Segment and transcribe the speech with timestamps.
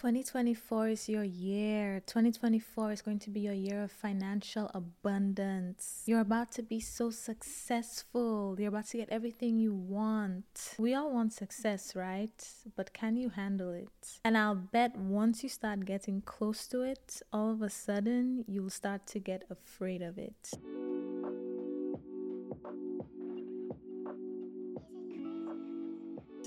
[0.00, 2.00] 2024 is your year.
[2.06, 6.04] 2024 is going to be your year of financial abundance.
[6.06, 8.56] You're about to be so successful.
[8.58, 10.74] You're about to get everything you want.
[10.78, 12.32] We all want success, right?
[12.76, 14.20] But can you handle it?
[14.24, 18.70] And I'll bet once you start getting close to it, all of a sudden you'll
[18.70, 20.50] start to get afraid of it.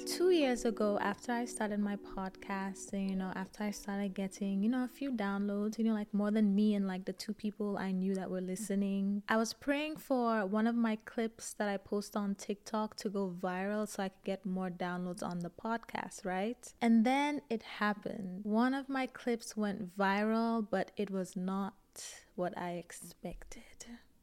[0.05, 4.61] Two years ago after i started my podcast and you know after i started getting
[4.61, 7.33] you know a few downloads you know like more than me and like the two
[7.33, 11.69] people i knew that were listening i was praying for one of my clips that
[11.69, 15.49] i post on tiktok to go viral so i could get more downloads on the
[15.49, 16.73] podcast right?
[16.81, 18.41] And then it happened.
[18.43, 21.73] One of my clips went viral but it was not
[22.35, 23.61] what i expected.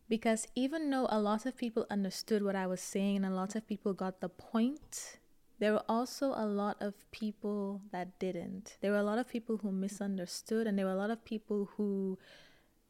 [0.08, 3.54] Because even though a lot of people understood what I was saying and a lot
[3.54, 5.19] of people got the point,
[5.60, 8.78] there were also a lot of people that didn't.
[8.80, 11.68] There were a lot of people who misunderstood, and there were a lot of people
[11.76, 12.18] who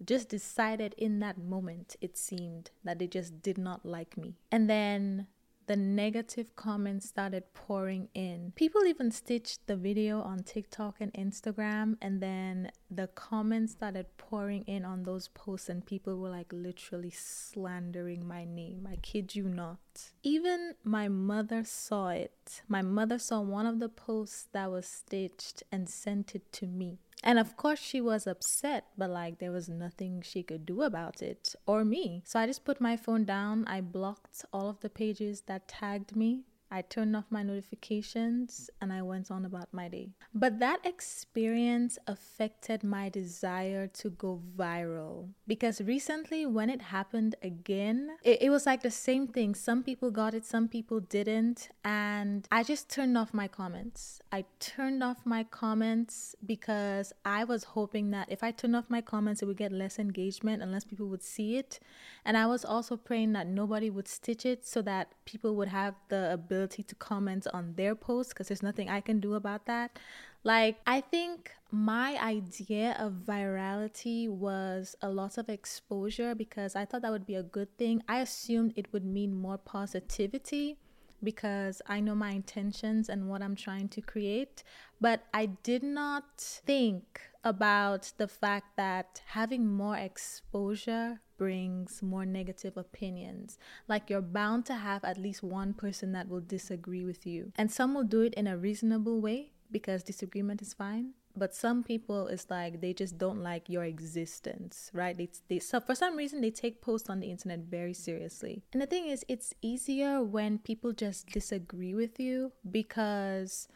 [0.04, 4.36] just decided in that moment, it seemed, that they just did not like me.
[4.50, 5.26] And then
[5.70, 8.52] the negative comments started pouring in.
[8.56, 14.64] People even stitched the video on TikTok and Instagram, and then the comments started pouring
[14.64, 18.88] in on those posts, and people were like literally slandering my name.
[18.90, 19.78] I kid you not.
[20.24, 22.62] Even my mother saw it.
[22.66, 26.98] My mother saw one of the posts that was stitched and sent it to me.
[27.22, 31.20] And of course, she was upset, but like there was nothing she could do about
[31.22, 32.22] it or me.
[32.24, 33.64] So I just put my phone down.
[33.66, 38.92] I blocked all of the pages that tagged me I turned off my notifications and
[38.92, 40.10] I went on about my day.
[40.32, 48.10] But that experience affected my desire to go viral because recently, when it happened again,
[48.22, 49.56] it, it, was like the same thing.
[49.56, 51.70] Some people got it, some people didn't.
[51.84, 54.20] And I just turned off my comments.
[54.30, 59.00] I turned off my comments because I was hoping that if I turned off my
[59.00, 61.80] comments, it would get less engagement and less people would see it.
[62.24, 65.94] And I was also praying that nobody would stitch it so that people would have
[66.08, 69.98] the ability to comment on their posts because there's nothing I can do about that.
[70.42, 77.02] Like, I think my idea of virality was a lot of exposure because I thought
[77.02, 78.02] that would be a good thing.
[78.08, 80.78] I assumed it would mean more positivity
[81.22, 84.62] because I know my intentions and what I'm trying to create.
[85.00, 92.76] But I did not think about the fact that having more exposure brings more negative
[92.76, 93.56] opinions.
[93.88, 97.50] Like you're bound to have at least one person that will disagree with you.
[97.56, 101.82] And some will do it in a reasonable way because disagreement is fine but some
[101.82, 106.16] people it's like they just don't like your existence right they, they so for some
[106.16, 110.22] reason they take posts on the internet very seriously and the thing is it's easier
[110.22, 113.68] when people just disagree with you because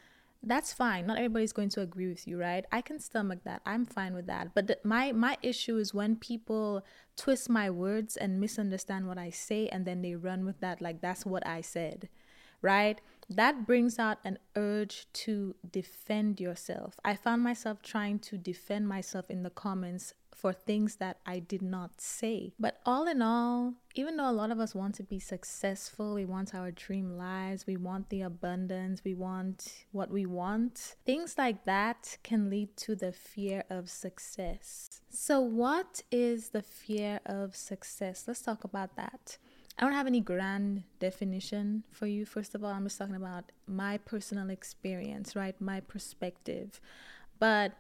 [0.47, 1.07] that's fine.
[1.07, 2.65] Not everybody's going to agree with you right?
[2.71, 3.63] I can stomach that.
[3.65, 4.55] I'm fine with that.
[4.55, 6.85] But the, my my issue is when people
[7.17, 11.01] twist my words and misunderstand what i say and then they run with that like
[11.01, 12.09] that's what i said
[12.65, 13.03] right?
[13.29, 16.99] That brings out an urge to defend yourself.
[17.05, 21.63] I found myself trying to defend myself in the comments for things that I did
[21.63, 22.53] not say.
[22.59, 26.25] But all in all, even though a lot of us want to be successful, we
[26.25, 31.65] want our dream lives, we want the abundance, we want what we want, things like
[31.65, 35.01] that can lead to the fear of success.
[35.11, 38.25] So, what is the fear of success?
[38.27, 39.39] Let's talk about that.
[39.79, 42.25] I don't have any grand definition for you.
[42.25, 45.61] First of all, I'm just talking about my personal experience, right?
[45.61, 46.81] My perspective.
[47.41, 47.73] But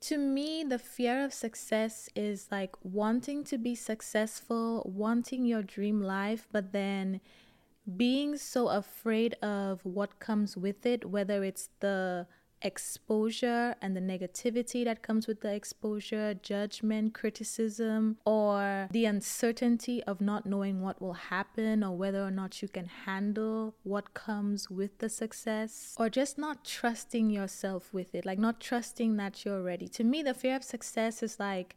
[0.00, 6.00] to me, the fear of success is like wanting to be successful, wanting your dream
[6.02, 7.20] life, but then
[7.96, 12.26] being so afraid of what comes with it, whether it's the
[12.62, 20.20] exposure and the negativity that comes with the exposure, judgment, criticism, or the uncertainty of
[20.20, 24.98] not knowing what will happen or whether or not you can handle what comes with
[24.98, 29.88] the success, or just not trusting yourself with it, like not trusting that you're ready.
[29.88, 31.76] To me, the fear of success is like,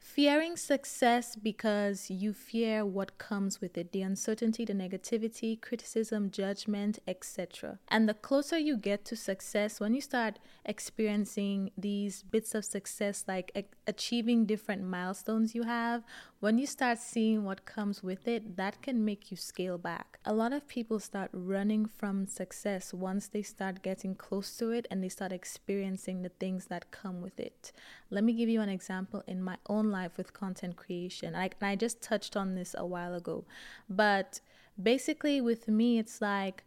[0.00, 6.98] Fearing success because you fear what comes with it the uncertainty, the negativity, criticism, judgment,
[7.06, 7.78] etc.
[7.88, 13.24] And the closer you get to success, when you start experiencing these bits of success,
[13.28, 13.52] like
[13.90, 16.04] achieving different milestones you have,
[16.38, 20.20] when you start seeing what comes with it, that can make you scale back.
[20.24, 24.86] A lot of people start running from success once they start getting close to it
[24.90, 27.72] and they start experiencing the things that come with it.
[28.10, 31.34] Let me give you an example in my own life with content creation.
[31.34, 33.44] I, I just touched on this a while ago,
[33.88, 34.40] but
[34.80, 36.62] basically, with me, it's like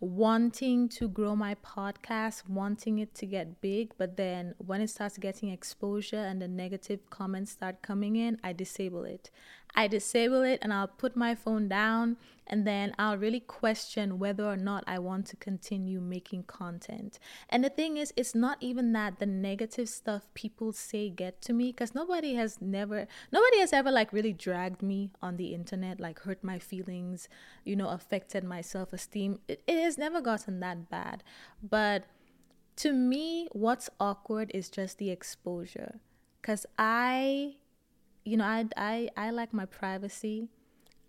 [0.00, 5.18] wanting to grow my podcast, wanting it to get big, but then when it starts
[5.18, 9.30] getting exposure and the negative comments start coming in, I disable it.
[9.74, 14.44] I disable it and I'll put my phone down and then I'll really question whether
[14.44, 17.20] or not I want to continue making content.
[17.48, 21.52] And the thing is, it's not even that the negative stuff people say get to
[21.52, 26.00] me because nobody has never, nobody has ever like really dragged me on the internet,
[26.00, 27.28] like hurt my feelings,
[27.64, 29.38] you know, affected my self esteem.
[29.46, 31.22] It, it has never gotten that bad.
[31.62, 32.04] But
[32.76, 36.00] to me, what's awkward is just the exposure
[36.40, 37.56] because I
[38.30, 40.48] you know, I, I, I like my privacy.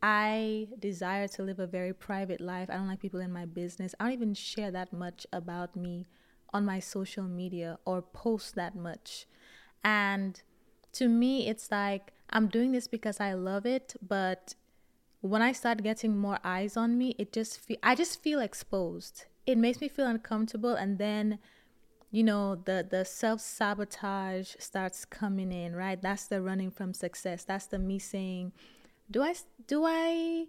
[0.01, 2.67] I desire to live a very private life.
[2.71, 3.93] I don't like people in my business.
[3.99, 6.07] I don't even share that much about me
[6.51, 9.27] on my social media or post that much.
[9.83, 10.41] And
[10.93, 14.55] to me, it's like I'm doing this because I love it, but
[15.21, 19.25] when I start getting more eyes on me, it just feel I just feel exposed.
[19.45, 21.37] It makes me feel uncomfortable and then
[22.11, 26.01] you know the the self-sabotage starts coming in right?
[26.01, 27.43] That's the running from success.
[27.43, 28.51] That's the me saying
[29.09, 29.33] do i
[29.67, 30.45] do i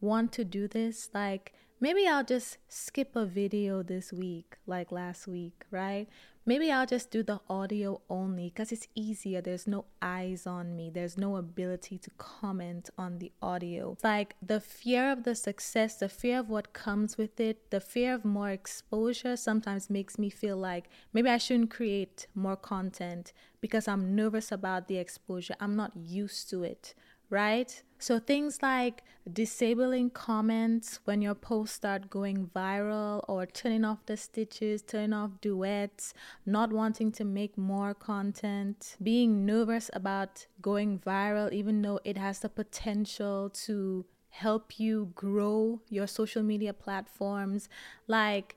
[0.00, 1.10] want to do this?
[1.14, 6.08] Like maybe i'll just skip a video this week like last week right
[6.44, 9.40] Maybe I'll just do the audio only because it's easier.
[9.40, 13.96] There's no eyes on me, there's no ability to comment on the audio.
[14.02, 18.12] Like the fear of the success, the fear of what comes with it, the fear
[18.12, 23.86] of more exposure sometimes makes me feel like maybe I shouldn't create more content because
[23.86, 25.54] I'm nervous about the exposure.
[25.60, 26.94] I'm not used to it
[27.32, 27.82] right?
[28.02, 34.16] So things like disabling comments when your posts start going viral or turning off the
[34.16, 36.12] stitches, turning off duets,
[36.44, 42.40] not wanting to make more content, being nervous about going viral even though it has
[42.40, 47.68] the potential to help you grow your social media platforms.
[48.08, 48.56] Like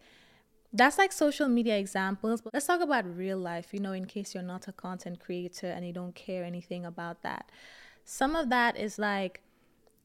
[0.74, 4.34] that's like social media examples but let's talk about real life you know in case
[4.34, 7.50] you're not a content creator and you don't care anything about that
[8.06, 9.42] some of that is like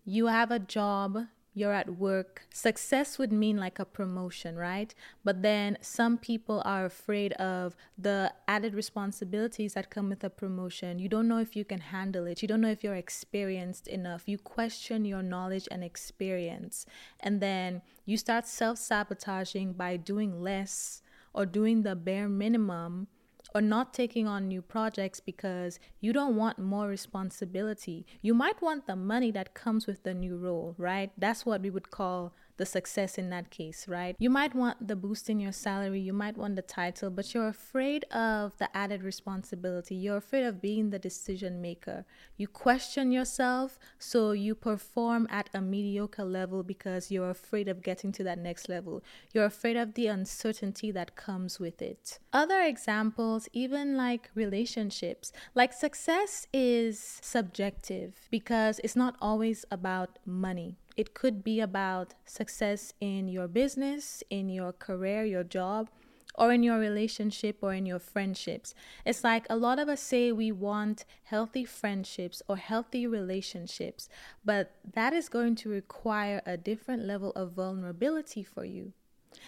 [0.05, 2.47] you have a job, you're at work.
[2.53, 4.95] Success would mean like a promotion, right?
[5.23, 10.99] But then some people are afraid of the added responsibilities that come with a promotion.
[10.99, 12.41] You don't know if you can handle it.
[12.41, 14.23] You don't know if you're experienced enough.
[14.27, 16.87] You question your knowledge and experience.
[17.21, 21.03] And then you start self sabotaging by doing less
[21.35, 23.09] or doing the bare minimum
[23.55, 28.07] or not taking on new projects because you don't want more responsibility.
[28.23, 31.11] You might want the money that comes with the new role, right?
[31.19, 34.15] That's what we would call the success in that case, right?
[34.19, 37.49] You might want the boost in your salary, you might want the title, but you're
[37.49, 39.95] afraid of the added responsibility.
[39.95, 42.05] You're afraid of being the decision maker.
[42.37, 48.13] You question yourself, so you perform at a mediocre level because you're afraid of getting
[48.13, 49.03] to that next level.
[49.33, 52.19] You're afraid of the uncertainty that comes with it.
[52.33, 60.77] Other examples, even like relationships, like success is subjective because it's not always about money.
[61.01, 65.89] It could be about success in your business, in your career, your job,
[66.35, 68.75] or in your relationship or in your friendships.
[69.07, 74.11] It's like a lot of us say we want healthy friendships or healthy relationships,
[74.45, 78.93] but that is going to require a different level of vulnerability for you.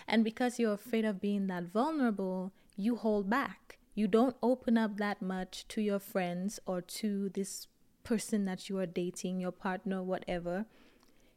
[0.09, 3.79] And because you're afraid of being that vulnerable, you hold back.
[3.95, 7.67] You don't open up that much to your friends or to this
[8.05, 10.65] person that you are dating, your partner, whatever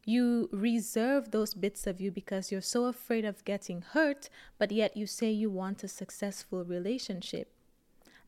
[0.05, 4.95] you reserve those bits of you because you're so afraid of getting hurt, but yet
[4.95, 7.51] you say you want a successful relationship.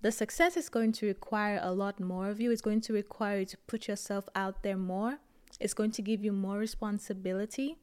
[0.02, 2.52] The success is going to require a lot more of you.
[2.52, 5.20] It's going to require you to put yourself out there more.
[5.60, 7.78] It's going to give you more responsibility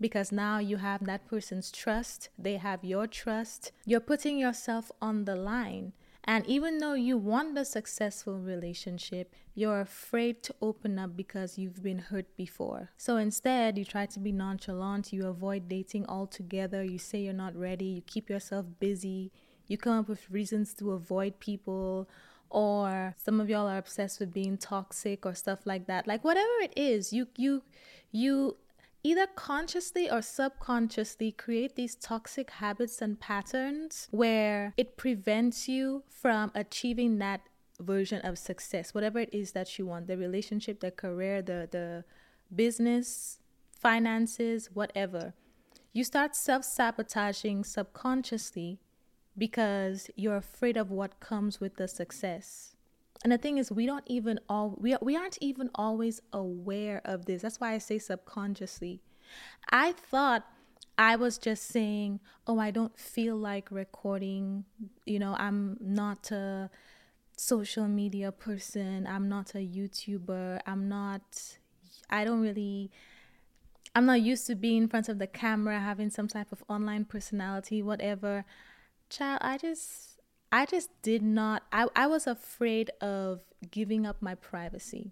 [0.00, 3.72] because now you have that person's trust, they have your trust.
[3.86, 5.92] You're putting yourself on the line.
[6.26, 11.82] And even though you want a successful relationship, you're afraid to open up because you've
[11.82, 12.90] been hurt before.
[12.96, 17.54] So instead, you try to be nonchalant, you avoid dating altogether, you say you're not
[17.54, 19.32] ready, you keep yourself busy,
[19.66, 22.08] you come up with reasons to avoid people
[22.50, 26.52] or some of y'all are obsessed with being toxic or stuff like that like whatever
[26.62, 27.62] it is you you
[28.12, 28.56] you
[29.04, 36.50] either consciously or subconsciously create these toxic habits and patterns where it prevents you from
[36.54, 37.42] achieving that
[37.80, 42.04] version of success whatever it is that you want the relationship the career the the
[42.54, 43.38] business
[43.84, 45.34] finances whatever.
[45.92, 48.80] You start self-sabotaging subconsciously
[49.36, 52.73] because you're afraid of what comes with the success
[53.24, 57.24] and the thing is, we don't even all we we aren't even always aware of
[57.24, 57.40] this.
[57.40, 59.00] That's why I say subconsciously.
[59.70, 60.44] I thought
[60.98, 64.66] I was just saying, "Oh, I don't feel like recording.
[65.06, 66.70] You know, I'm not a
[67.36, 69.06] social media person.
[69.06, 70.60] I'm not a YouTuber.
[70.66, 71.56] I'm not
[72.10, 72.90] I don't really
[73.96, 77.06] I'm not used to being in front of the camera, having some type of online
[77.06, 78.44] personality, whatever."
[79.08, 80.13] Child, I just
[80.54, 83.40] I just did not, I, I was afraid of
[83.72, 85.10] giving up my privacy.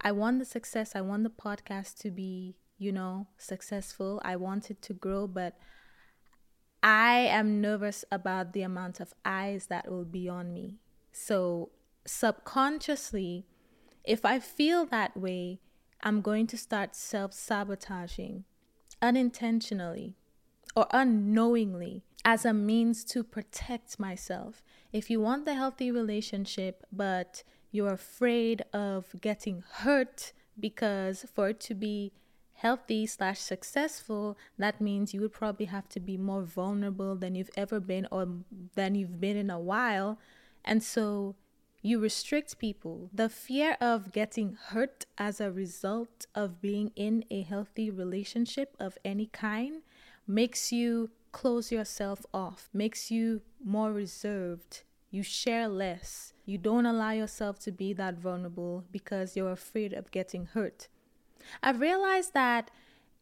[0.00, 4.22] I want the success, I want the podcast to be, you know, successful.
[4.24, 5.58] I want it to grow, but
[6.84, 10.76] I am nervous about the amount of eyes that will be on me.
[11.10, 11.70] So,
[12.06, 13.46] subconsciously,
[14.04, 15.58] if I feel that way,
[16.00, 18.44] I'm going to start self sabotaging
[19.02, 20.14] unintentionally
[20.74, 24.62] or unknowingly as a means to protect myself.
[24.92, 31.60] If you want the healthy relationship, but you're afraid of getting hurt because for it
[31.60, 32.12] to be
[32.54, 37.50] healthy slash successful, that means you would probably have to be more vulnerable than you've
[37.56, 38.28] ever been or
[38.74, 40.18] than you've been in a while.
[40.64, 41.36] And so
[41.80, 43.08] you restrict people.
[43.14, 48.98] The fear of getting hurt as a result of being in a healthy relationship of
[49.04, 49.82] any kind
[50.26, 54.82] makes you close yourself off, makes you more reserved.
[55.10, 56.32] You share less.
[56.44, 60.88] You don't allow yourself to be that vulnerable because you're afraid of getting hurt.
[61.62, 62.70] I've realized that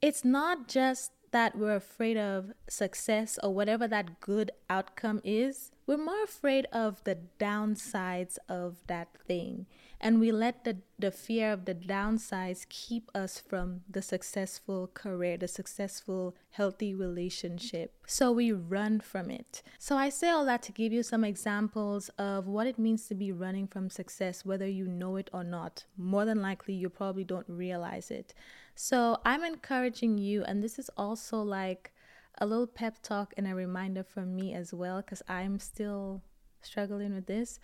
[0.02, 5.99] it's not just that we're afraid of success or whatever that good outcome is, we're
[5.99, 9.67] more afraid of the downsides of that thing.
[10.00, 15.37] And we let the, the fear of the downsides keep us from the successful career,
[15.37, 17.95] the successful, healthy relationship.
[18.07, 19.62] So we run from it.
[19.78, 23.14] So I say all that to give you some examples of what it means to
[23.14, 25.85] be running from success, whether you know it or not.
[25.97, 28.35] More than likely, you probably don't realize it.
[28.76, 31.93] So I'm encouraging you, and this is also like
[32.40, 36.23] a little pep talk and a reminder from me as well, because I'm still
[36.62, 37.59] struggling with this.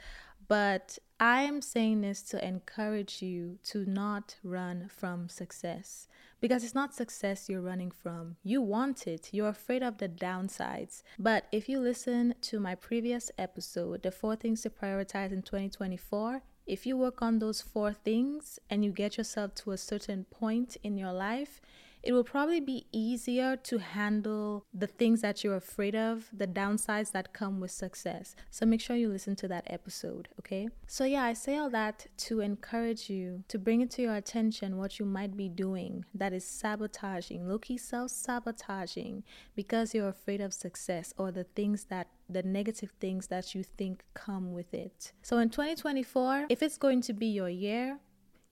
[0.49, 6.07] But I am saying this to encourage you to not run from success
[6.39, 8.37] because it's not success you're running from.
[8.43, 11.03] You want it, you're afraid of the downsides.
[11.19, 16.43] But if you listen to my previous episode, The Four Things to Prioritize in 2024,
[16.67, 20.77] if you work on those four things and you get yourself to a certain point
[20.83, 21.63] in your life,
[22.05, 27.13] it will probably be easier to handle the things that you're afraid of, the downsides
[27.13, 28.37] that come with success.
[28.51, 30.69] So make sure you listen to that episode, okay?
[30.87, 34.77] So, yeah, I say all that to encourage you to bring it to your attention
[34.77, 39.25] what you might be doing that is sabotaging, low key self sabotaging
[39.57, 44.03] because you're afraid of success or the things that the negative things that you think
[44.15, 45.13] come with it.
[45.23, 47.99] So in 2024, if it's going to be your year,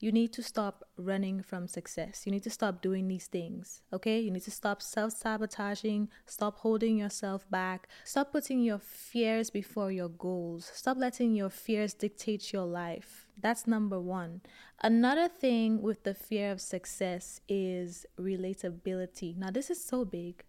[0.02, 2.26] you need to stop running from success.
[2.26, 4.18] You need to stop doing these things, okay?
[4.18, 9.92] You need to stop self sabotaging, stop holding yourself back, stop putting your fears before
[9.92, 13.28] your goals, stop letting your fears dictate your life.
[13.40, 14.40] That's number one.
[14.82, 19.37] Another thing with the fear of success is relatability.
[19.37, 20.42] Now, this is so big.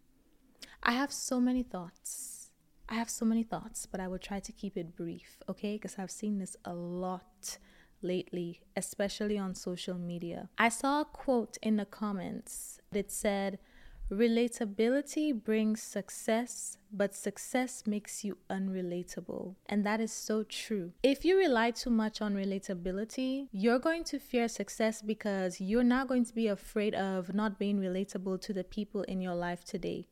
[0.82, 2.44] I have so many thoughts
[2.90, 5.76] I have so many thoughts, but I will try to keep it brief, okay?
[5.76, 7.58] Because I've seen this a lot
[8.04, 10.50] lately, especially on social media.
[10.58, 13.60] I saw a quote in the comments that said,
[14.12, 19.56] Relatability brings success, but success makes you unrelatable.
[19.66, 20.92] And that is so true.
[21.02, 26.08] If you rely too much on relatability, you're going to fear success because you're not
[26.08, 30.08] going to be afraid of not being relatable to the people in your life today.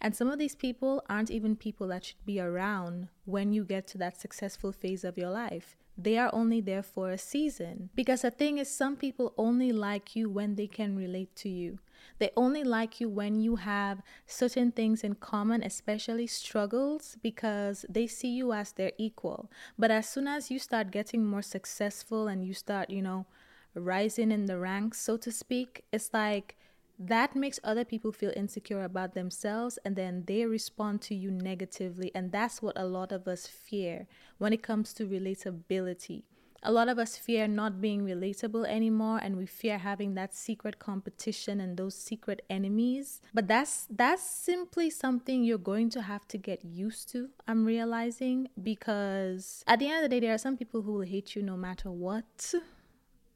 [0.00, 3.86] And some of these people aren't even people that should be around when you get
[3.88, 5.76] to that successful phase of your life.
[6.00, 7.90] They are only there for a season.
[7.96, 11.80] Because the thing is, some people only like you when they can relate to you.
[12.18, 18.06] They only like you when you have certain things in common, especially struggles, because they
[18.06, 19.50] see you as their equal.
[19.76, 23.26] But as soon as you start getting more successful and you start, you know,
[23.74, 26.56] rising in the ranks, so to speak, it's like
[26.98, 32.10] that makes other people feel insecure about themselves and then they respond to you negatively.
[32.14, 34.06] And that's what a lot of us fear
[34.38, 36.22] when it comes to relatability.
[36.64, 40.80] A lot of us fear not being relatable anymore and we fear having that secret
[40.80, 43.20] competition and those secret enemies.
[43.32, 47.28] But that's that's simply something you're going to have to get used to.
[47.46, 51.06] I'm realizing because at the end of the day there are some people who will
[51.06, 52.54] hate you no matter what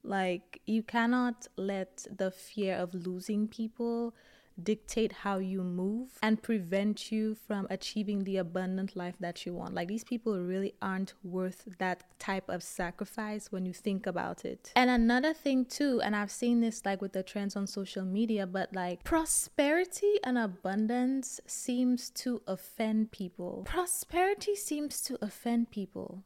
[0.03, 4.15] like, you cannot let the fear of losing people
[4.63, 9.75] dictate how you move and prevent you from achieving the abundant life that you want.
[9.75, 14.71] Like, these people really aren't worth that type of sacrifice when you think about it.
[14.77, 18.47] And another thing, too, and I've seen this like with the trends on social media,
[18.47, 23.63] but like prosperity and abundance seems to offend people.
[23.65, 26.25] Prosperity seems to offend people.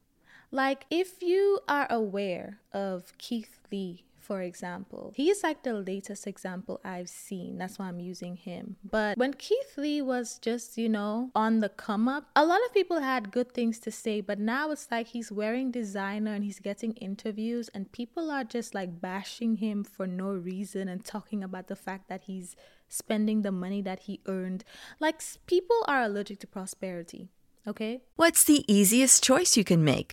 [0.52, 6.80] Like, if you are aware of Keith Lee, for example, he's like the latest example
[6.84, 7.58] I've seen.
[7.58, 8.76] That's why I'm using him.
[8.82, 12.74] But when Keith Lee was just, you know, on the come up, a lot of
[12.74, 14.20] people had good things to say.
[14.20, 18.74] But now it's like he's wearing designer and he's getting interviews, and people are just
[18.74, 22.56] like bashing him for no reason and talking about the fact that he's
[22.88, 24.64] spending the money that he earned.
[24.98, 27.28] Like, people are allergic to prosperity.
[27.66, 28.02] Okay?
[28.14, 30.12] What's the easiest choice you can make?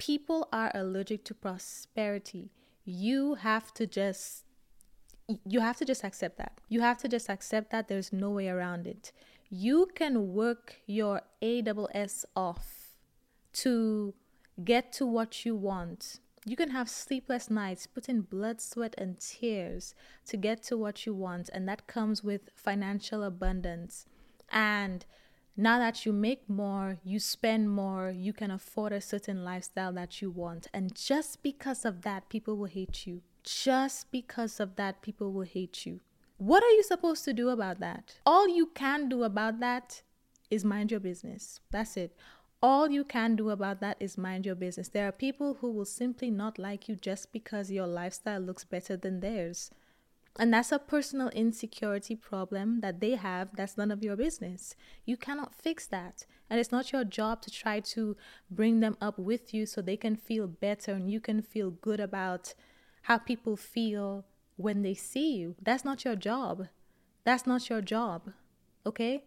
[0.00, 2.50] People are allergic to prosperity.
[2.84, 4.44] You have to just
[5.46, 6.60] you have to just accept that.
[6.68, 9.12] You have to just accept that there's no way around it.
[9.48, 12.96] You can work your AWS off
[13.52, 14.14] to
[14.64, 16.20] get to what you want.
[16.46, 19.94] You can have sleepless nights, put in blood, sweat, and tears
[20.26, 24.06] to get to what you want, and that comes with financial abundance.
[24.50, 25.04] And
[25.56, 30.22] now that you make more, you spend more, you can afford a certain lifestyle that
[30.22, 30.68] you want.
[30.72, 33.22] And just because of that, people will hate you.
[33.42, 36.00] Just because of that, people will hate you.
[36.38, 38.14] What are you supposed to do about that?
[38.24, 40.02] All you can do about that
[40.50, 41.60] is mind your business.
[41.70, 42.16] That's it.
[42.62, 44.88] All you can do about that is mind your business.
[44.88, 48.96] There are people who will simply not like you just because your lifestyle looks better
[48.96, 49.70] than theirs.
[50.38, 53.48] And that's a personal insecurity problem that they have.
[53.56, 54.74] That's none of your business.
[55.04, 56.24] You cannot fix that.
[56.48, 58.16] And it's not your job to try to
[58.50, 62.00] bring them up with you so they can feel better and you can feel good
[62.00, 62.54] about
[63.02, 64.24] how people feel
[64.56, 65.56] when they see you.
[65.60, 66.68] That's not your job.
[67.24, 68.32] That's not your job.
[68.86, 69.24] Okay?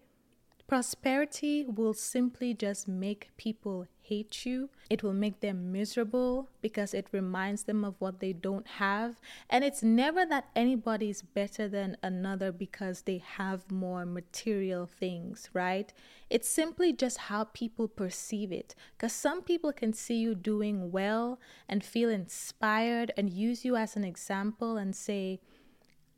[0.67, 4.69] Prosperity will simply just make people hate you.
[4.89, 9.19] It will make them miserable because it reminds them of what they don't have.
[9.49, 15.49] And it's never that anybody is better than another because they have more material things,
[15.54, 15.91] right?
[16.30, 18.76] It's simply just how people perceive it.
[18.97, 23.95] Because some people can see you doing well and feel inspired and use you as
[23.95, 25.39] an example and say,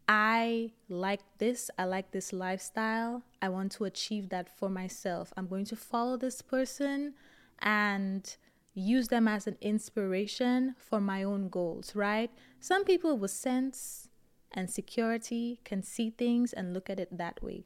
[0.08, 1.72] I like this.
[1.80, 3.24] I like this lifestyle.
[3.42, 5.34] I want to achieve that for myself.
[5.36, 7.14] I'm going to follow this person
[7.60, 8.36] and
[8.76, 12.30] use them as an inspiration for my own goals, right?
[12.60, 14.10] Some people with sense
[14.52, 17.66] and security can see things and look at it that way.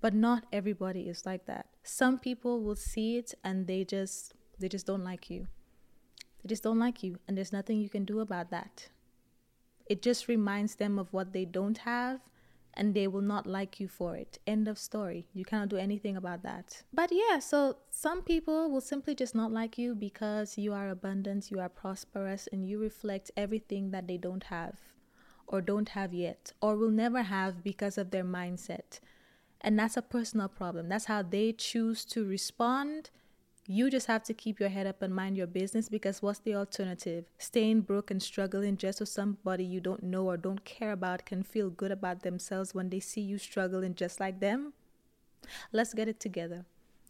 [0.00, 1.66] But not everybody is like that.
[1.82, 5.46] Some people will see it and they just they just don't like you.
[6.42, 8.88] They just don't like you and there's nothing you can do about that.
[9.90, 12.20] It just reminds them of what they don't have
[12.74, 14.38] and they will not like you for it.
[14.46, 15.26] End of story.
[15.34, 16.84] You cannot do anything about that.
[16.94, 21.50] But yeah, so some people will simply just not like you because you are abundant,
[21.50, 24.78] you are prosperous, and you reflect everything that they don't have
[25.48, 29.00] or don't have yet or will never have because of their mindset.
[29.60, 30.88] And that's a personal problem.
[30.88, 33.10] That's how they choose to respond
[33.66, 36.54] you just have to keep your head up and mind your business because what's the
[36.54, 37.26] alternative?
[37.38, 41.42] Staying broke and struggling just so somebody you don't know or don't care about can
[41.42, 44.72] feel good about themselves when they see you struggling just like them?
[45.72, 46.64] Let's get it together.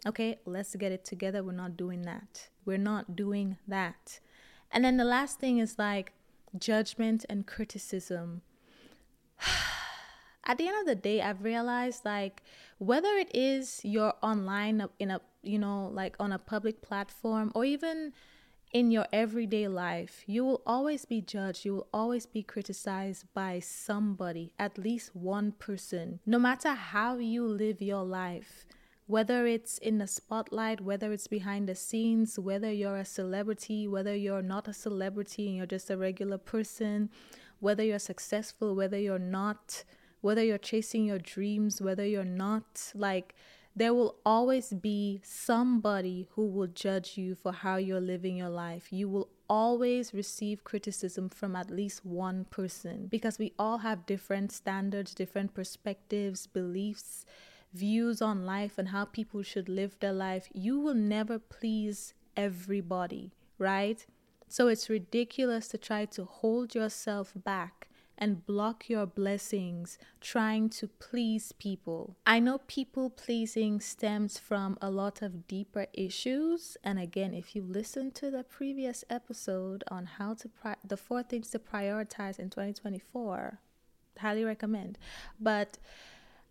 [0.07, 1.43] Okay, let's get it together.
[1.43, 2.49] We're not doing that.
[2.65, 4.21] We're not doing that.
[4.73, 6.13] And then the last thing is like
[6.59, 8.43] judgment and criticism.
[10.45, 12.43] At the end of the day, I've realized like
[12.79, 17.65] whether it is you're online in a you know, like on a public platform or
[17.65, 18.13] even
[18.73, 21.65] in your everyday life, you will always be judged.
[21.65, 26.21] You will always be criticized by somebody, at least one person.
[26.25, 28.65] No matter how you live your life,
[29.07, 34.15] whether it's in the spotlight, whether it's behind the scenes, whether you're a celebrity, whether
[34.15, 37.11] you're not a celebrity and you're just a regular person,
[37.59, 39.83] whether you're successful, whether you're not,
[40.21, 43.35] whether you're chasing your dreams, whether you're not, like,
[43.75, 48.93] there will always be somebody who will judge you for how you're living your life.
[48.93, 54.53] You will always receive criticism from at least one person because we all have different
[54.53, 57.25] standards, different perspectives, beliefs,
[57.73, 60.49] views on life, and how people should live their life.
[60.53, 64.05] You will never please everybody, right?
[64.49, 67.89] So it's ridiculous to try to hold yourself back
[68.21, 72.17] and block your blessings trying to please people.
[72.27, 76.77] I know people pleasing stems from a lot of deeper issues.
[76.85, 81.23] And again, if you listen to the previous episode on how to, pri- the four
[81.23, 83.59] things to prioritize in 2024,
[84.19, 84.99] highly recommend.
[85.41, 85.79] But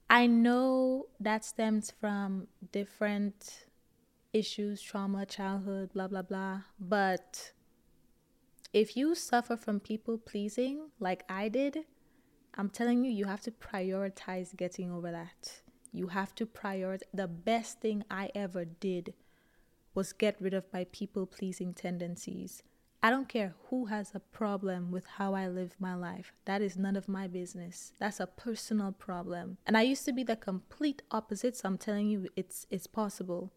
[0.09, 3.65] I know that stems from different
[4.33, 6.61] issues, trauma, childhood, blah, blah, blah.
[6.79, 7.51] But
[8.73, 11.85] if you suffer from people pleasing like I did,
[12.55, 15.61] I'm telling you, you have to prioritize getting over that.
[15.91, 17.03] You have to prioritize.
[17.13, 19.13] The best thing I ever did
[19.95, 22.61] was get rid of my people pleasing tendencies.
[23.01, 26.33] I don't care who has a problem with how I live my life.
[26.45, 27.93] That is none of my business.
[27.97, 29.57] That's a personal problem.
[29.65, 33.53] And I used to be the complete opposite, so I'm telling you it's it's possible.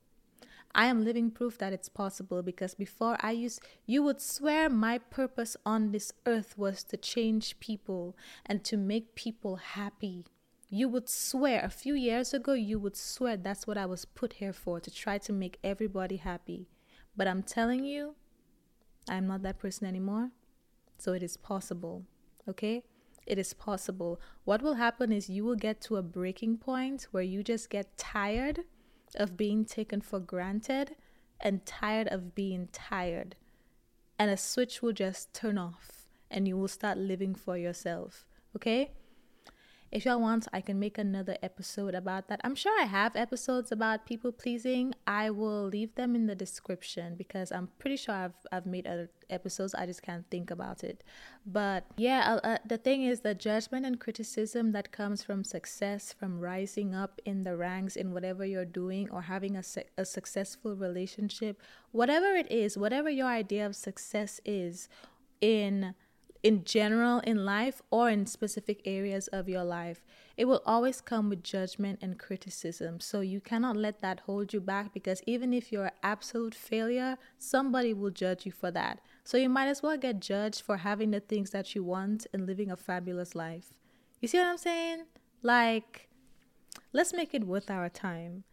[0.74, 4.98] I am living proof that it's possible because before I used, you would swear my
[4.98, 10.24] purpose on this earth was to change people and to make people happy.
[10.70, 14.34] You would swear, a few years ago, you would swear that's what I was put
[14.34, 16.68] here for to try to make everybody happy.
[17.14, 18.14] But I'm telling you,
[19.06, 20.30] I'm not that person anymore.
[20.96, 22.06] So it is possible.
[22.48, 22.84] Okay?
[23.26, 24.18] It is possible.
[24.44, 27.98] What will happen is you will get to a breaking point where you just get
[27.98, 28.60] tired
[29.16, 30.96] of being taken for granted
[31.40, 33.36] and tired of being tired.
[34.18, 38.24] And a switch will just turn off and you will start living for yourself.
[38.56, 38.92] Okay?
[39.92, 42.40] If y'all want, I can make another episode about that.
[42.44, 44.94] I'm sure I have episodes about people pleasing.
[45.06, 49.10] I will leave them in the description because I'm pretty sure I've, I've made other
[49.28, 49.74] episodes.
[49.74, 51.04] I just can't think about it.
[51.44, 56.10] But yeah, uh, uh, the thing is the judgment and criticism that comes from success,
[56.10, 60.06] from rising up in the ranks in whatever you're doing or having a, se- a
[60.06, 64.88] successful relationship, whatever it is, whatever your idea of success is
[65.42, 65.94] in
[66.42, 70.04] in general in life or in specific areas of your life.
[70.36, 73.00] It will always come with judgment and criticism.
[73.00, 77.16] So you cannot let that hold you back because even if you're an absolute failure,
[77.38, 79.00] somebody will judge you for that.
[79.24, 82.46] So you might as well get judged for having the things that you want and
[82.46, 83.72] living a fabulous life.
[84.20, 85.04] You see what I'm saying?
[85.42, 86.08] Like,
[86.92, 88.44] let's make it worth our time.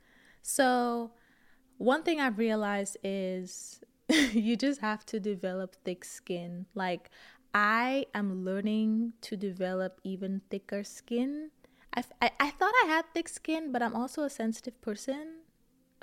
[0.41, 1.11] So,
[1.77, 6.65] one thing I've realized is you just have to develop thick skin.
[6.73, 7.09] Like,
[7.53, 11.51] I am learning to develop even thicker skin.
[11.95, 15.39] I, I, I thought I had thick skin, but I'm also a sensitive person.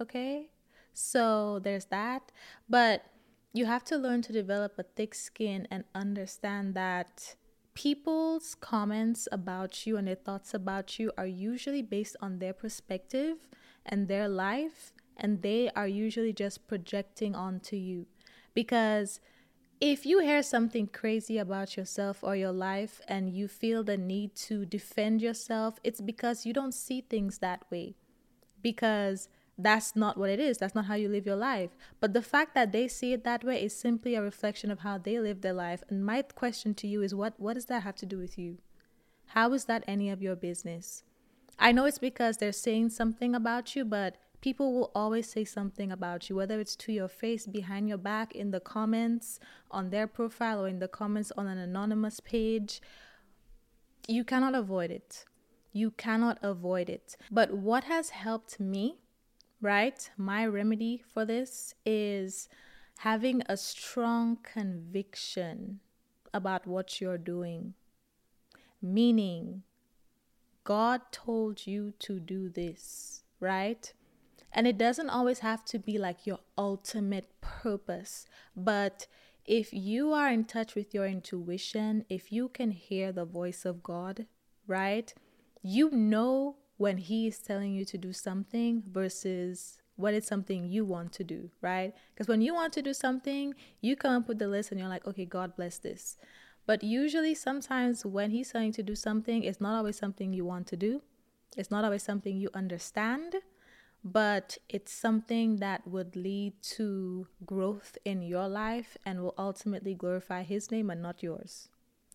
[0.01, 0.49] Okay.
[0.93, 2.33] So there's that.
[2.69, 3.05] But
[3.53, 7.37] you have to learn to develop a thick skin and understand that
[7.75, 13.37] people's comments about you and their thoughts about you are usually based on their perspective
[13.85, 18.07] and their life, and they are usually just projecting onto you.
[18.55, 19.21] Because
[19.81, 24.35] if you hear something crazy about yourself or your life and you feel the need
[24.35, 27.95] to defend yourself, it's because you don't see things that way.
[28.63, 30.59] Because that's not what it is.
[30.59, 31.77] That's not how you live your life.
[32.01, 34.99] But the fact that they see it that way is simply a reflection of how
[34.99, 35.83] they live their life.
[35.89, 38.59] And my question to you is what what does that have to do with you?
[39.29, 41.05] How is that any of your business?
[41.59, 45.91] I know it's because they're saying something about you, but people will always say something
[45.91, 50.07] about you, whether it's to your face, behind your back, in the comments, on their
[50.07, 52.81] profile, or in the comments on an anonymous page.
[54.09, 55.25] You cannot avoid it.
[55.73, 57.17] You cannot avoid it.
[57.31, 58.99] But what has helped me
[59.61, 60.11] right?
[60.17, 62.49] My remedy for this is
[62.99, 65.81] having a strong conviction
[66.33, 67.75] about what you're doing.
[68.83, 69.63] Meaning,
[70.65, 73.93] God told you to do this, right?
[74.57, 78.25] And it doesn't always have to be like your ultimate purpose,
[78.57, 79.07] but
[79.45, 83.83] if you are in touch with your intuition, if you can hear the voice of
[83.83, 84.25] God,
[84.67, 85.13] right?
[85.63, 90.87] You know when he is telling you to do something versus what is something you
[90.87, 91.95] want to do, right?
[92.15, 94.89] Because when you want to do something, you come up with the list and you're
[94.89, 96.17] like, okay, God bless this.
[96.67, 100.45] But usually, sometimes when he's telling you to do something, it's not always something you
[100.45, 101.03] want to do.
[101.57, 103.37] It's not always something you understand,
[104.07, 110.45] but it's something that would lead to growth in your life and will ultimately glorify
[110.45, 111.69] his name and not yours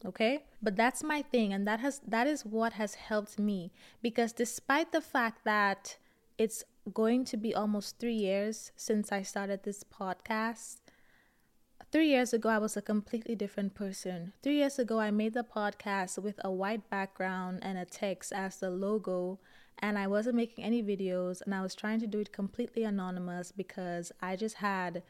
[0.06, 0.46] okay?
[0.62, 4.92] But that's my thing and that has that is what has helped me because despite
[4.92, 5.98] the fact that
[6.38, 10.78] it's going to be almost 3 years since I started this podcast
[11.92, 14.34] 3 years ago I was a completely different person.
[14.42, 18.58] 3 years ago I made the podcast with a white background and a text as
[18.58, 19.40] the logo
[19.82, 23.52] and I wasn't making any videos and I was trying to do it completely anonymous
[23.52, 25.04] because I just had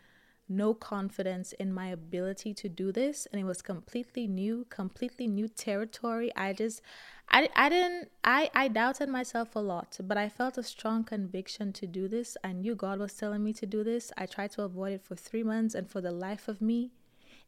[0.48, 5.48] no confidence in my ability to do this and it was completely new completely new
[5.48, 6.32] territory.
[6.36, 6.82] I just
[7.30, 11.72] i, I didn't i i doubted myself a lot but i felt a strong conviction
[11.74, 12.36] to do this.
[12.44, 14.12] I knew god was telling me to do this.
[14.18, 16.92] I tried to avoid it for three months and for the life of me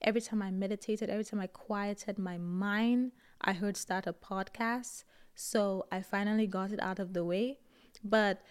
[0.01, 5.03] every time i meditated every time i quieted my mind i heard start a podcast
[5.35, 7.57] so i finally got it out of the way
[8.03, 8.41] but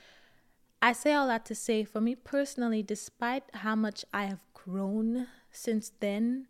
[0.85, 5.29] I say all that to say, for me personally, despite how much I have grown
[5.53, 6.49] since then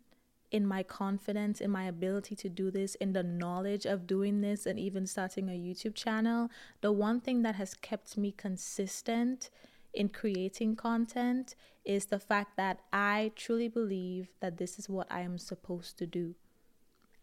[0.49, 4.65] in my confidence, in my ability to do this, in the knowledge of doing this,
[4.65, 6.49] and even starting a YouTube channel,
[6.81, 9.51] the one thing that has kept me consistent
[9.93, 11.53] in creating content
[11.85, 16.07] is the fact that I truly believe that this is what I am supposed to
[16.07, 16.33] do.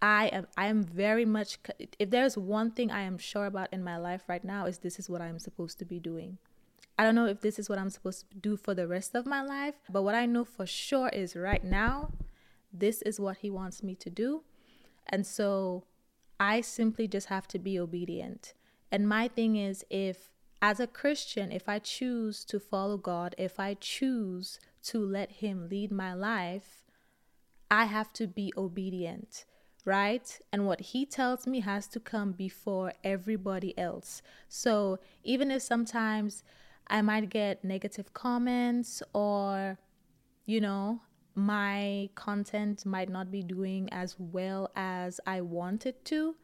[0.03, 1.59] I am I am very much
[1.99, 4.99] if there's one thing I am sure about in my life right now is this
[4.99, 6.39] is what I am supposed to be doing.
[6.99, 9.27] I don't know if this is what I'm supposed to do for the rest of
[9.27, 12.13] my life, but what I know for sure is right now,
[12.73, 14.43] this is what He wants me to do.
[15.07, 15.85] And so
[16.39, 18.55] I simply just have to be obedient.
[18.93, 20.31] And my thing is, if
[20.63, 25.69] as a Christian, if I choose to follow God, if I choose to let Him
[25.71, 26.85] lead my life,
[27.71, 29.45] I have to be obedient,
[29.85, 30.39] right?
[30.53, 34.23] And what He tells me has to come before everybody else.
[34.49, 36.43] So even if sometimes
[36.87, 39.79] I might get negative comments or,
[40.47, 41.03] you know,
[41.35, 46.37] my content might not be doing as well as I wanted to.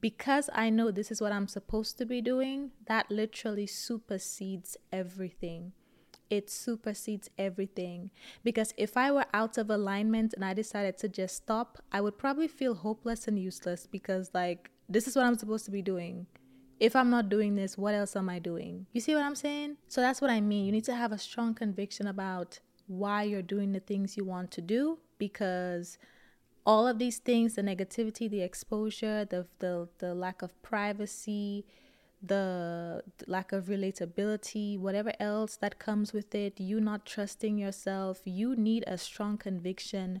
[0.00, 5.72] Because I know this is what I'm supposed to be doing, that literally supersedes everything.
[6.30, 8.10] It supersedes everything.
[8.44, 12.16] Because if I were out of alignment and I decided to just stop, I would
[12.16, 16.26] probably feel hopeless and useless because, like, this is what I'm supposed to be doing
[16.80, 18.86] if I'm not doing this, what else am I doing?
[18.92, 19.76] You see what I'm saying?
[19.86, 20.64] So that's what I mean.
[20.64, 24.50] You need to have a strong conviction about why you're doing the things you want
[24.52, 25.98] to do because
[26.64, 31.66] all of these things the negativity, the exposure, the, the, the lack of privacy,
[32.22, 38.54] the lack of relatability, whatever else that comes with it, you not trusting yourself, you
[38.54, 40.20] need a strong conviction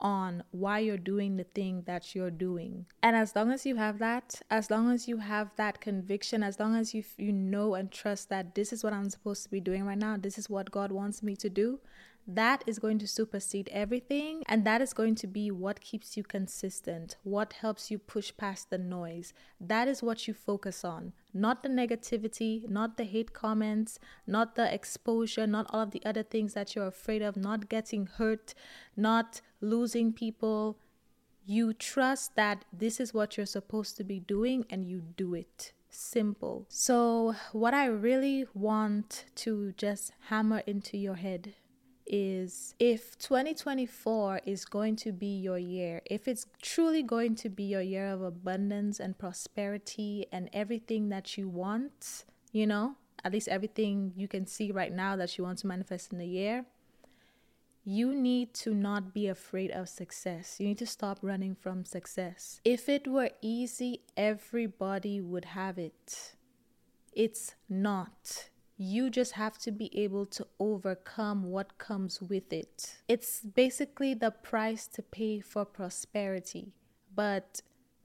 [0.00, 2.86] on why you're doing the thing that you're doing.
[3.02, 6.60] And as long as you have that, as long as you have that conviction, as
[6.60, 9.60] long as you you know and trust that this is what I'm supposed to be
[9.60, 11.80] doing right now, this is what God wants me to do,
[12.28, 16.22] that is going to supersede everything and that is going to be what keeps you
[16.22, 19.32] consistent what helps you push past the noise.
[19.58, 21.14] That is what you focus on.
[21.32, 26.22] Not the negativity not the hate comments not the exposure not all of the other
[26.22, 28.52] things that you're afraid of not getting hurt
[28.94, 30.76] not losing people.
[31.46, 35.72] You trust that this is what you're supposed to be doing and you do it.
[35.88, 36.66] Simple.
[36.68, 41.54] So what i really want to just hammer into your head
[42.08, 47.64] is if 2024 is going to be your year, if it's truly going to be
[47.64, 53.48] your year of abundance and prosperity and everything that you want, you know, at least
[53.48, 56.64] everything you can see right now that you want to manifest in the year,
[57.84, 60.60] you need to not be afraid of success.
[60.60, 62.60] You need to stop running from success.
[62.64, 66.34] If it were easy, everybody would have it.
[67.12, 72.94] It's not you just have to be able to overcome what comes with it.
[73.08, 76.72] It's basically the price to pay for prosperity.
[77.12, 77.60] But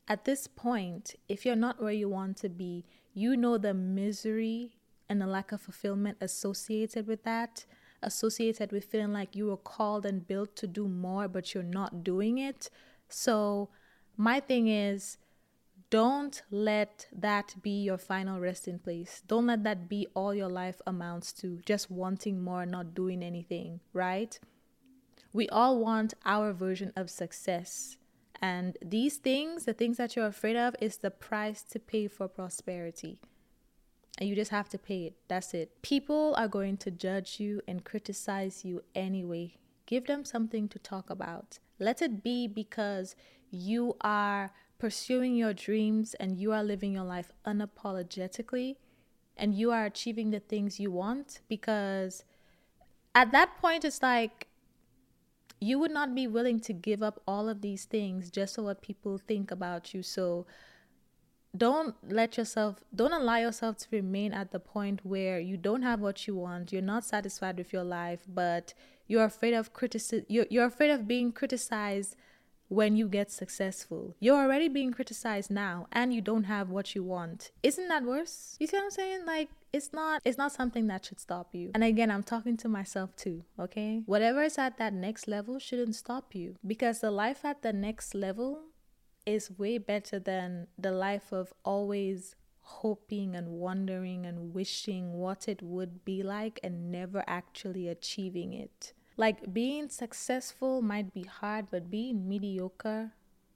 [0.08, 4.80] at this point, if you're not where you want to be, you know the misery
[5.08, 7.66] and the lack of fulfillment associated with that,
[8.02, 12.04] associated with feeling like you were called and built to do more, but you're not
[12.04, 12.72] doing it.
[13.10, 13.70] So,
[14.18, 15.18] my thing is,
[15.94, 19.22] don't let that be your final resting place.
[19.28, 23.80] Don't let that be all your life amounts to just wanting more, not doing anything,
[23.94, 24.40] right?
[25.34, 27.98] We all want our version of success.
[28.42, 32.28] And these things, the things that you're afraid of, is the price to pay for
[32.28, 33.20] prosperity.
[34.18, 35.14] And you just have to pay it.
[35.28, 35.80] That's it.
[35.84, 39.58] People are going to judge you and criticize you anyway.
[39.86, 41.60] Give them something to talk about.
[41.78, 43.16] Let it be because
[43.52, 44.52] you are
[44.84, 48.76] pursuing your dreams and you are living your life unapologetically
[49.38, 52.26] and you are achieving the things you want because
[53.16, 54.48] at that point it's like
[55.62, 58.82] you would not be willing to give up all of these things just so what
[58.82, 60.04] people think about you.
[60.04, 60.46] So
[61.56, 66.02] don't let yourself don't allow yourself to remain at the point where you don't have
[66.02, 66.74] what you want.
[66.74, 68.74] You're not satisfied with your life but
[69.08, 72.18] you're afraid of criticism you're, you're afraid of being criticized
[72.74, 74.16] when you get successful.
[74.20, 77.52] You're already being criticized now and you don't have what you want.
[77.62, 78.58] Isn't that worse?
[78.60, 79.26] You see what I'm saying?
[79.26, 81.72] Like it's not it's not something that should stop you.
[81.76, 84.02] And again, I'm talking to myself too, okay?
[84.06, 88.16] Whatever is at that next level shouldn't stop you because the life at the next
[88.16, 88.62] level
[89.26, 95.62] is way better than the life of always hoping and wondering and wishing what it
[95.62, 98.94] would be like and never actually achieving it.
[99.16, 103.12] Like being successful might be hard, but being mediocre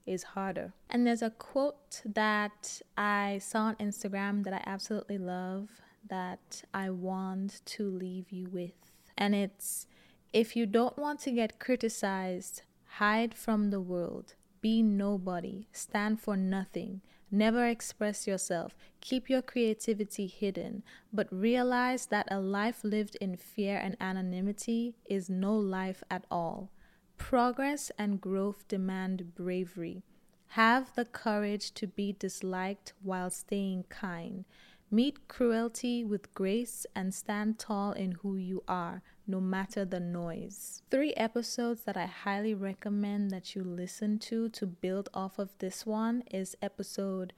[0.06, 0.72] is harder.
[0.88, 5.68] And there's a quote that I saw on Instagram that I absolutely love
[6.08, 8.72] that I want to leave you with.
[9.16, 9.86] And it's
[10.32, 12.62] if you don't want to get criticized,
[12.98, 18.74] hide from the world, be nobody, stand for nothing, Never express yourself.
[19.00, 25.28] Keep your creativity hidden, but realize that a life lived in fear and anonymity is
[25.28, 26.70] no life at all.
[27.18, 30.02] Progress and growth demand bravery.
[30.52, 34.46] Have the courage to be disliked while staying kind.
[34.90, 40.82] Meet cruelty with grace and stand tall in who you are, no matter the noise.
[40.90, 45.84] Three episodes that I highly recommend that you listen to to build off of this
[45.84, 47.34] one is episode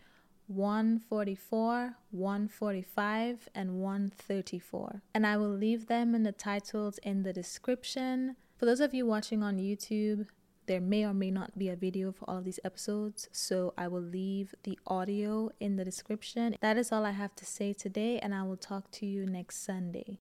[0.46, 5.03] 144, 145, and 134.
[5.14, 8.37] And I will leave them in the titles in the description.
[8.57, 10.26] For those of you watching on YouTube,
[10.66, 13.88] there may or may not be a video for all of these episodes, so I
[13.88, 16.55] will leave the audio in the description.
[16.61, 19.64] That is all I have to say today, and I will talk to you next
[19.64, 20.20] Sunday.